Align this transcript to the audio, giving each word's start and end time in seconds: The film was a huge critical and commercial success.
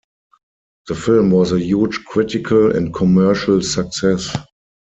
The 0.87 0.95
film 0.95 1.29
was 1.29 1.51
a 1.51 1.59
huge 1.63 2.05
critical 2.05 2.75
and 2.75 2.91
commercial 2.91 3.61
success. 3.61 4.35